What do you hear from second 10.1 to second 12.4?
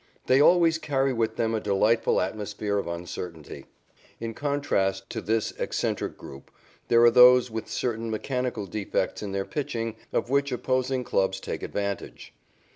of which opposing clubs take advantage.